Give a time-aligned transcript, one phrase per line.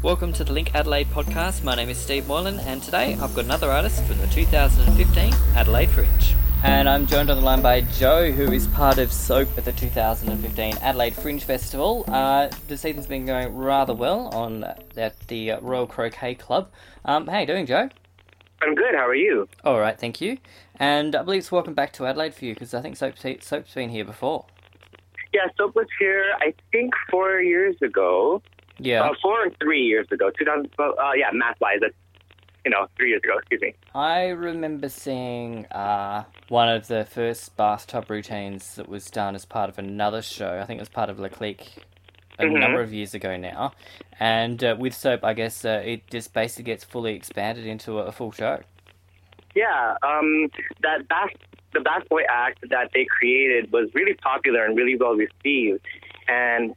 [0.00, 1.64] Welcome to the Link Adelaide podcast.
[1.64, 5.90] My name is Steve Moylan, and today I've got another artist from the 2015 Adelaide
[5.90, 6.36] Fringe.
[6.62, 9.72] And I'm joined on the line by Joe, who is part of SOAP at the
[9.72, 12.04] 2015 Adelaide Fringe Festival.
[12.06, 14.62] Uh, the season's been going rather well on
[14.96, 16.70] at the Royal Croquet Club.
[17.04, 17.88] Um, how you doing, Joe?
[18.62, 18.94] I'm good.
[18.94, 19.48] How are you?
[19.64, 20.38] All right, thank you.
[20.78, 23.74] And I believe it's welcome back to Adelaide for you because I think Soap's, Soap's
[23.74, 24.46] been here before.
[25.34, 28.42] Yeah, Soap was here, I think, four years ago.
[28.78, 29.02] Yeah.
[29.04, 30.30] Uh, four or three years ago.
[30.38, 30.94] 2012.
[30.98, 31.94] Uh, yeah, math wise, that's,
[32.64, 33.74] you know, three years ago, excuse me.
[33.94, 39.68] I remember seeing uh, one of the first bathtub routines that was done as part
[39.70, 40.58] of another show.
[40.60, 41.66] I think it was part of Le Clique
[42.38, 42.60] a Mhm.
[42.60, 43.72] number of years ago now.
[44.20, 48.06] And uh, with Soap, I guess uh, it just basically gets fully expanded into a,
[48.06, 48.60] a full show.
[49.56, 50.48] Yeah, um,
[50.82, 51.30] that Bath,
[51.72, 55.80] the Bath Boy act that they created was really popular and really well received.
[56.28, 56.74] And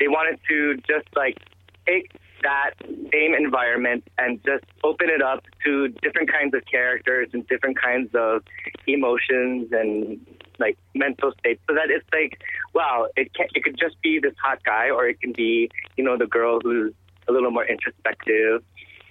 [0.00, 1.38] they wanted to just like
[1.86, 2.10] take
[2.42, 2.70] that
[3.12, 8.10] same environment and just open it up to different kinds of characters and different kinds
[8.14, 8.42] of
[8.86, 10.24] emotions and
[10.58, 12.40] like mental states so that it's like
[12.74, 16.04] wow it can it could just be this hot guy or it can be you
[16.04, 16.92] know the girl who's
[17.28, 18.62] a little more introspective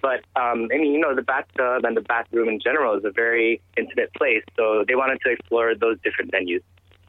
[0.01, 3.11] but um, I mean, you know, the bathtub and the bathroom in general is a
[3.11, 6.61] very intimate place, so they wanted to explore those different venues.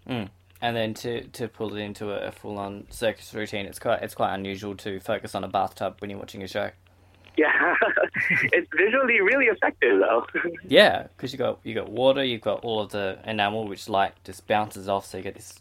[0.09, 0.31] Mm.
[0.61, 4.03] And then to, to pull it into a, a full on circus routine, it's quite
[4.03, 6.71] it's quite unusual to focus on a bathtub when you're watching a show.
[7.37, 7.75] Yeah,
[8.53, 10.27] it's visually really effective though.
[10.69, 14.13] Yeah, because you got you got water, you've got all of the enamel, which light
[14.25, 15.61] just bounces off, so you get this,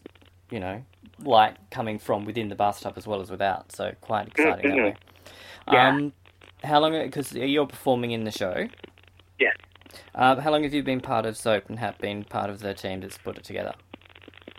[0.50, 0.84] you know,
[1.24, 3.72] light coming from within the bathtub as well as without.
[3.72, 4.96] So quite exciting that way.
[5.72, 5.90] Yeah.
[5.90, 6.14] Um,
[6.64, 6.94] how long?
[6.94, 8.68] Because you're performing in the show.
[9.40, 9.56] yes.
[10.16, 12.74] Uh, how long have you been part of Soap and have been part of the
[12.74, 13.74] team that's put it together?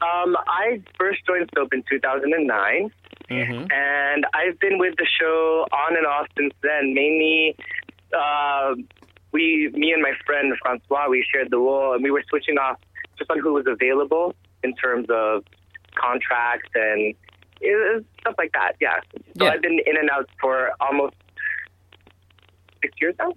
[0.00, 2.90] Um, I first joined Soap in 2009,
[3.30, 3.66] Mm-hmm.
[3.70, 6.94] and I've been with the show on and off since then.
[6.94, 7.56] Mainly,
[8.16, 8.74] uh,
[9.32, 12.78] we, me and my friend Francois, we shared the role, and we were switching off
[13.18, 15.44] just on who was available in terms of
[15.94, 17.14] contracts and
[17.60, 18.72] it stuff like that.
[18.80, 19.00] Yeah.
[19.36, 19.50] So Yeah.
[19.50, 21.16] I've been in and out for almost
[22.82, 23.32] six years now,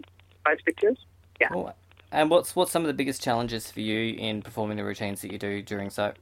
[0.45, 0.97] five six years.
[1.41, 1.47] Yeah.
[1.49, 1.75] Cool.
[2.13, 5.31] And what's what's some of the biggest challenges for you in performing the routines that
[5.31, 6.15] you do during Soap?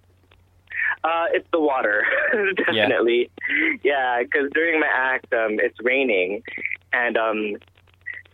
[1.04, 2.04] Uh, it's the water,
[2.58, 3.30] definitely.
[3.84, 6.44] Yeah, because during my act, um, it's raining,
[6.92, 7.56] and um,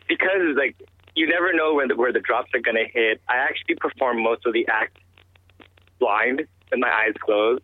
[0.08, 0.76] because like
[1.16, 3.22] you never know where the, where the drops are gonna hit.
[3.30, 4.98] I actually perform most of the act
[6.00, 6.40] blind
[6.72, 7.64] with my eyes closed,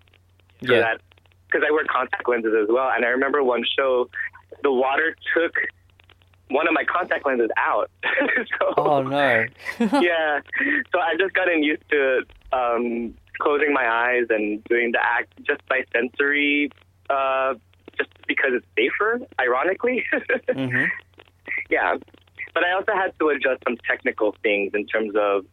[0.66, 0.80] so Yeah.
[0.82, 1.02] that
[1.48, 2.90] because I wear contact lenses as well.
[2.96, 4.10] And I remember one show,
[4.64, 5.54] the water took
[6.50, 7.90] one of my contact lenses out.
[8.60, 9.46] so, Oh no.
[9.80, 10.40] yeah.
[10.92, 12.22] So I just gotten used to
[12.54, 16.70] um, closing my eyes and doing the act just by sensory,
[17.10, 17.56] uh,
[17.98, 20.04] just because it's safer, ironically.
[20.54, 20.86] hmm
[21.70, 21.96] yeah.
[22.54, 25.46] But I also had to adjust some technical things in terms of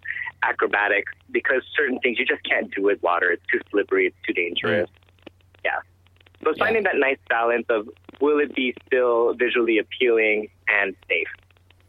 [0.42, 3.30] acrobatics because certain things you just can't do with water.
[3.30, 4.90] It's too slippery, it's too dangerous.
[5.64, 5.78] Yeah.
[6.42, 6.64] So it's Yeah.
[6.64, 7.88] finding that nice balance of
[8.20, 11.28] will it be still visually appealing and safe.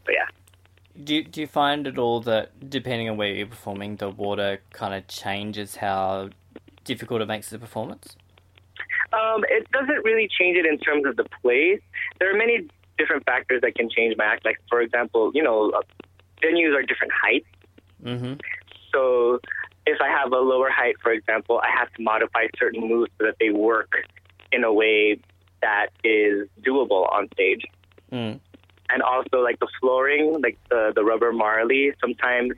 [0.05, 0.27] So yeah.
[1.01, 4.59] Do you, do you find at all that depending on where you're performing, the water
[4.73, 6.29] kind of changes how
[6.83, 8.17] difficult it makes the performance?
[9.13, 11.81] Um, it doesn't really change it in terms of the place.
[12.19, 12.67] There are many
[12.97, 14.45] different factors that can change my act.
[14.45, 15.81] Like, for example, you know, uh,
[16.43, 17.47] venues are different heights.
[18.03, 18.33] hmm
[18.93, 19.39] So
[19.85, 23.25] if I have a lower height, for example, I have to modify certain moves so
[23.25, 23.93] that they work
[24.51, 25.19] in a way
[25.61, 27.65] that is doable on stage.
[28.11, 28.39] Mm.
[28.91, 32.53] And also, like the flooring, like the, the rubber marley, sometimes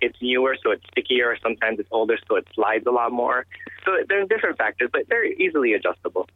[0.00, 3.46] it's newer, so it's stickier, sometimes it's older, so it slides a lot more.
[3.84, 6.28] So there's different factors, but they're easily adjustable.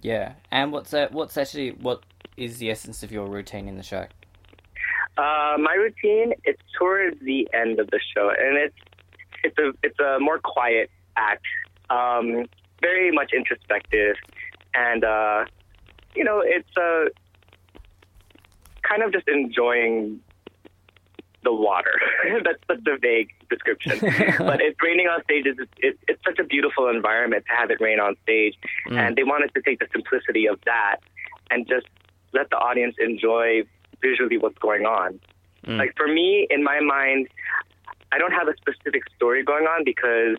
[0.00, 0.34] Yeah.
[0.50, 2.02] And what's that, what's actually what
[2.36, 4.06] is the essence of your routine in the show?
[5.16, 8.76] Uh, my routine it's towards the end of the show, and it's
[9.44, 11.44] it's a it's a more quiet act,
[11.90, 12.46] um,
[12.80, 14.16] very much introspective,
[14.74, 15.44] and uh,
[16.16, 17.04] you know it's uh,
[18.88, 20.20] kind of just enjoying
[21.42, 22.00] the water.
[22.44, 23.98] That's such a vague description,
[24.38, 25.44] but it's raining on stage.
[25.46, 28.54] It's, it's it's such a beautiful environment to have it rain on stage,
[28.88, 28.96] Mm.
[28.98, 30.96] and they wanted to take the simplicity of that
[31.50, 31.86] and just
[32.32, 33.62] let the audience enjoy
[34.02, 35.20] visually what's going on.
[35.66, 35.78] Mm.
[35.78, 37.28] Like for me, in my mind,
[38.12, 40.36] I don't have a specific story going on because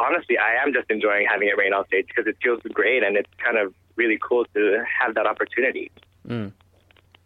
[0.00, 3.16] honestly, I am just enjoying having it rain on stage because it feels great and
[3.16, 5.90] it's kind of really cool to have that opportunity.
[6.28, 6.52] Mm.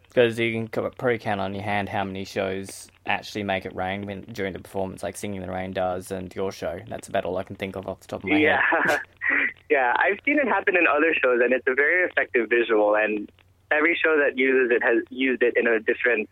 [0.09, 4.07] Because you can probably count on your hand how many shows actually make it rain
[4.07, 6.81] when during the performance, like Singing in the Rain does, and your show.
[6.89, 8.61] That's about all I can think of off the top of my yeah.
[8.87, 9.01] head.
[9.71, 12.97] yeah, I've seen it happen in other shows, and it's a very effective visual.
[12.97, 13.31] And
[13.71, 16.29] every show that uses it has used it in a different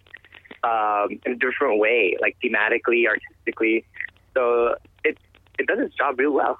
[0.64, 3.84] um, in a different way, like thematically, artistically.
[4.34, 4.74] So
[5.04, 5.18] it
[5.58, 6.58] it does its job real well.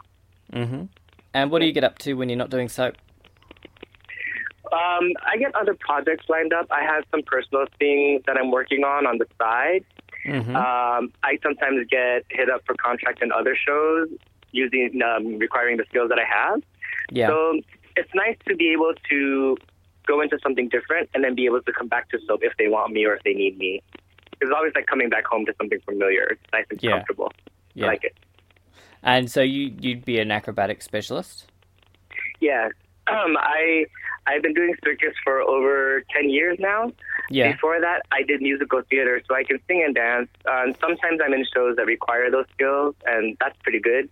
[0.53, 0.85] Mm-hmm.
[1.35, 2.97] And what do you get up to when you're not doing soap?
[4.77, 6.67] Um, I get other projects lined up.
[6.71, 9.85] I have some personal things that I'm working on on the side.
[10.27, 10.55] Mm-hmm.
[10.57, 14.09] Um, I sometimes get hit up for contracts in other shows
[14.53, 16.63] using um, requiring the skills that I have.
[17.11, 17.29] yeah.
[17.29, 17.61] So
[17.97, 19.57] it's nice to be able to
[20.07, 22.69] go into something different and then be able to come back to soap if they
[22.69, 23.83] want me or if they need me.
[24.41, 26.25] It's always like coming back home to something familiar.
[26.25, 26.91] It's nice and Yeah.
[26.99, 27.33] comfortable.
[27.75, 27.87] yeah.
[27.87, 28.17] I like it.
[29.03, 31.51] And so you you'd be an acrobatic specialist.
[32.41, 32.69] Yeah.
[33.09, 33.87] Um, I
[34.27, 36.93] I've been doing circus for over ten years now.
[37.31, 37.53] Yeah.
[37.53, 40.29] Before that, I did musical theater, so I can sing and dance.
[40.49, 44.09] Um, sometimes I'm in shows that require those skills, and that's pretty good.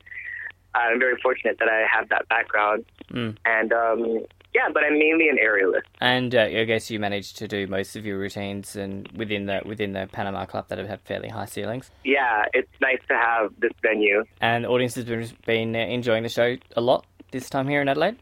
[0.75, 2.85] I'm very fortunate that I have that background.
[3.13, 3.37] Mm.
[3.45, 5.83] And um, yeah, but I'm mainly an aerialist.
[6.01, 9.63] And uh, I guess you managed to do most of your routines and within the
[9.65, 11.91] within the Panama Club that have had fairly high ceilings.
[12.05, 14.25] Yeah, it's nice to have this venue.
[14.41, 17.89] And the audience has been been enjoying the show a lot this time here in
[17.89, 18.17] Adelaide.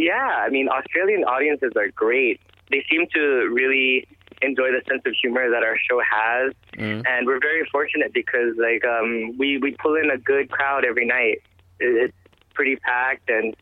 [0.00, 0.14] Yeah,
[0.46, 2.40] I mean, Australian audiences are great.
[2.70, 3.20] They seem to
[3.52, 4.06] really
[4.40, 7.04] enjoy the sense of humor that our show has, Mm.
[7.06, 11.04] and we're very fortunate because like um, we we pull in a good crowd every
[11.04, 11.42] night.
[11.80, 12.14] It's
[12.54, 13.54] pretty packed, and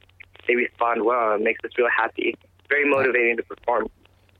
[0.47, 1.35] they respond well.
[1.35, 2.37] It makes us feel happy.
[2.69, 3.89] Very motivating to perform.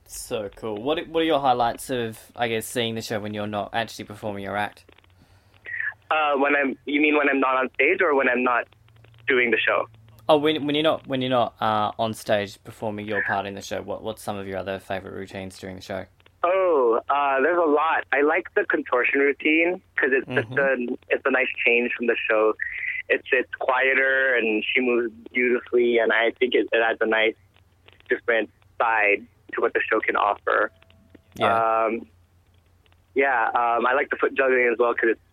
[0.05, 0.81] So cool.
[0.81, 4.05] What what are your highlights of I guess seeing the show when you're not actually
[4.05, 4.85] performing your act?
[6.09, 8.63] Uh, when I'm, you mean when I'm not on stage or when I'm not
[9.27, 9.87] doing the show?
[10.29, 13.55] Oh, when when you're not when you're not uh, on stage performing your part in
[13.55, 16.05] the show, what what's some of your other favorite routines during the show?
[16.43, 18.05] Oh, uh, there's a lot.
[18.13, 20.75] I like the contortion routine because it's such a
[21.09, 22.53] it's a nice change from the show.
[23.09, 27.33] It's it's quieter and she moves beautifully, and I think it, it adds a nice
[28.07, 30.71] different side to what the show can offer.
[31.37, 31.85] Yeah.
[31.85, 32.07] Um,
[33.15, 35.28] yeah, um, I like the foot juggling as well because it's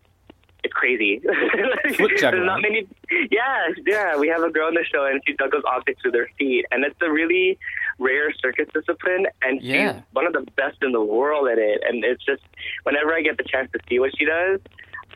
[0.66, 1.20] it's crazy.
[1.96, 2.44] Foot juggling?
[2.44, 2.86] There's not many.
[3.30, 4.16] Yeah, yeah.
[4.18, 6.84] We have a girl in the show, and she juggles objects with her feet, and
[6.84, 7.58] it's a really
[7.98, 9.94] rare circus discipline, and Yeah.
[9.94, 11.80] she's one of the best in the world at it.
[11.88, 12.42] And it's just
[12.82, 14.60] whenever I get the chance to see what she does,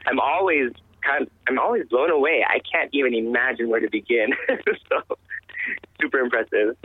[0.06, 0.70] I'm always
[1.02, 1.28] kind.
[1.48, 2.44] I'm always blown away.
[2.48, 4.30] I can't even imagine where to begin.
[4.88, 5.16] so
[6.00, 6.76] super impressive.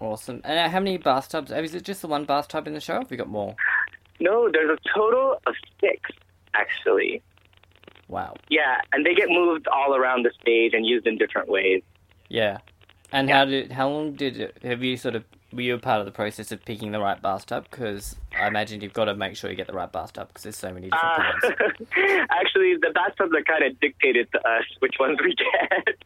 [0.00, 0.40] Awesome.
[0.44, 1.50] And uh, how many bathtubs?
[1.50, 2.94] Is it just the one bathtub in the show?
[2.94, 3.54] Have we got more?
[4.20, 6.10] No, there's a total of six
[6.54, 7.22] actually.
[8.08, 8.36] Wow.
[8.48, 11.82] Yeah, and they get moved all around the stage and used in different ways.
[12.28, 12.58] Yeah.
[13.12, 16.00] And how did how long did it, have you sort of were you a part
[16.00, 17.66] of the process of picking the right bathtub?
[17.70, 20.56] Because I imagine you've got to make sure you get the right bathtub because there's
[20.56, 22.26] so many different Uh, kinds.
[22.30, 25.34] actually, the bathtubs are kind of dictated to us which ones we
[25.74, 25.96] get.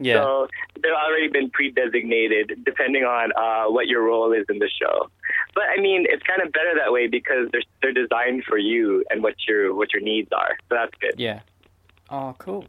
[0.00, 0.22] Yeah.
[0.22, 0.48] So
[0.80, 5.10] they've already been pre-designated depending on uh, what your role is in the show.
[5.54, 9.04] But I mean, it's kind of better that way because they're they're designed for you
[9.10, 10.56] and what your what your needs are.
[10.68, 11.14] So that's good.
[11.18, 11.40] Yeah.
[12.10, 12.66] Oh, cool.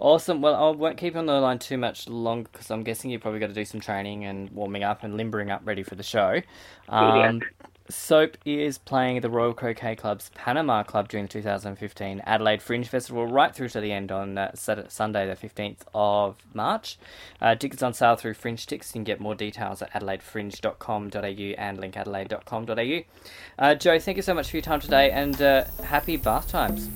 [0.00, 0.40] Awesome.
[0.40, 3.22] Well, I won't keep you on the line too much longer because I'm guessing you've
[3.22, 6.04] probably got to do some training and warming up and limbering up ready for the
[6.04, 6.40] show.
[6.88, 7.42] Um,
[7.90, 12.86] Soap is playing at the Royal Croquet Club's Panama Club during the 2015 Adelaide Fringe
[12.86, 16.98] Festival right through to the end on uh, Saturday, Sunday, the 15th of March.
[17.40, 18.72] Uh, tickets on sale through FringeTIX.
[18.72, 23.64] You can get more details at adelaidefringe.com.au and linkadelaide.com.au.
[23.64, 26.90] Uh, Joe, thank you so much for your time today and uh, happy bath times.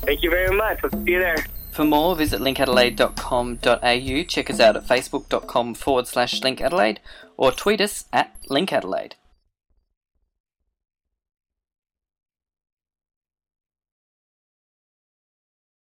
[0.00, 0.82] Thank you very much.
[0.82, 1.44] We'll see you there.
[1.72, 6.98] For more, visit linkadelaide.com.au, check us out at facebook.com forward slash linkadelaide,
[7.38, 9.14] or tweet us at linkadelaide.